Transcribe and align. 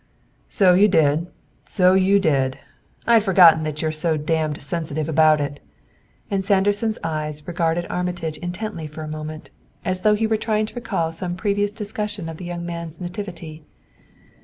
"So 0.49 0.73
you 0.73 0.87
did; 0.87 1.27
so 1.63 1.93
you 1.93 2.17
did! 2.19 2.57
I'd 3.05 3.21
forgotten 3.23 3.61
that 3.65 3.83
you're 3.83 3.91
so 3.91 4.17
damned 4.17 4.59
sensitive 4.59 5.07
about 5.07 5.39
it;" 5.39 5.59
and 6.31 6.43
Sanderson's 6.43 6.97
eyes 7.03 7.47
regarded 7.47 7.85
Armitage 7.87 8.39
intently 8.39 8.87
for 8.87 9.03
a 9.03 9.07
moment, 9.07 9.51
as 9.85 10.01
though 10.01 10.15
he 10.15 10.25
were 10.25 10.37
trying 10.37 10.65
to 10.65 10.73
recall 10.73 11.11
some 11.11 11.35
previous 11.35 11.71
discussion 11.71 12.29
of 12.29 12.37
the 12.37 12.45
young 12.45 12.65
man's 12.65 12.99
nativity. 12.99 13.63